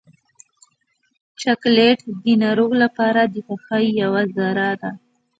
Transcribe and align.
چاکلېټ 1.41 1.99
د 2.23 2.25
ناروغ 2.43 2.71
لپاره 2.83 3.21
د 3.33 3.35
خوښۍ 3.45 3.85
یوه 4.01 4.21
ذره 4.37 4.67
ده. 4.81 4.91